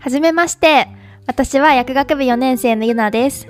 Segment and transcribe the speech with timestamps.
[0.00, 0.88] はじめまして。
[1.26, 3.48] 私は薬学部4年生のゆなです。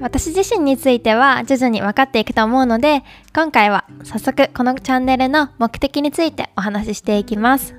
[0.00, 3.02] 私自身については徐々に分かっていくと思うので、
[3.34, 7.74] 今回は早速このチャンネルの目的についてお話ししていきます。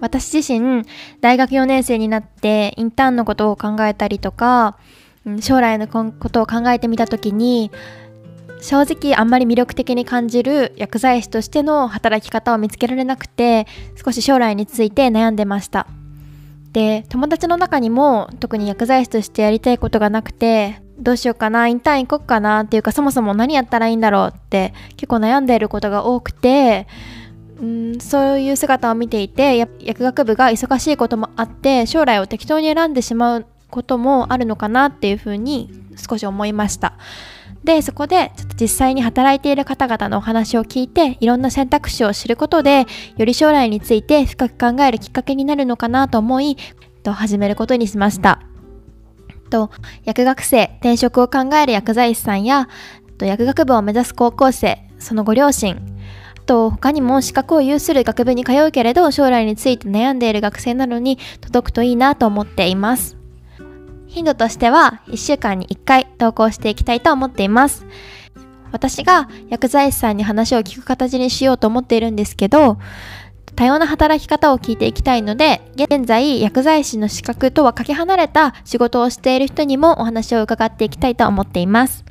[0.00, 0.82] 私自身、
[1.20, 4.76] 大学4年生になってインターンのことを考えたりとか、
[5.40, 7.70] 将来のことを考えてみた時に、
[8.60, 13.66] 正直あんまり魅力的に感じる薬剤師としての働き方を見つけられなくて
[14.02, 15.86] 少し将来について悩んでました。
[16.72, 26.86] で友達の中にも特に薬剤師としてやりたいことがなくてどうしようかなインターン行こっかなっていうかそもそも何やったらいいんだろうって結構悩んでいることが多くて
[27.60, 36.94] うんそういう姿を見ていて薬学部が忙しいこともあって将来を適当に選んでしまうこともあるのかなっていうふうに少し思いました。
[37.64, 46.56] でそこでちょっと実際に働いている方々のお話を聞いていろんな選択肢を知ることでより将来について深く考えるきっかけになるのかなと思い
[47.02, 48.40] と始めることにしました。
[49.50, 49.70] と
[50.04, 52.68] 薬学生転職を考える薬剤師さんや
[53.16, 55.80] と薬学部を目指す高校生そのご両親
[56.46, 63.17] と他にも資格を有する学部に通うけれど将来について悩んでいる学生などに届くといいなと思っています。
[64.18, 67.86] 頻度としては1週間に1回投稿していきたいと思っています。
[68.72, 72.78] 私が薬剤師さんに話を聞く形にしようと思っているんですけど、
[73.54, 82.04] 多様な働き方を聞いていきたいので、現在薬剤師の資格とはかけ離れた仕事をしている人にもお話を伺っていきたいと思っています。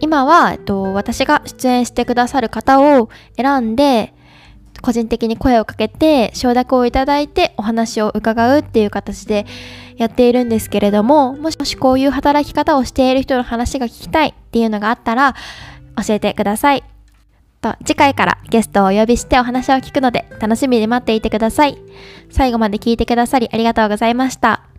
[0.00, 4.12] 今は、えっと、私が出演してくださる方を選んで、
[4.86, 9.44] 個人的に声をかけて承諾をいただいてお話を伺うっていう形で
[9.96, 15.34] やっているんですけれどももしこういう働き方をしている人の話が聞きたいっていうのがあったら
[16.06, 16.84] 教えてください。
[17.60, 21.76] と次回からゲストをお呼びしてお話を聞くので楽しみに待っていてください。
[22.30, 24.75] 最後まで聞いてくださりありがとうございました。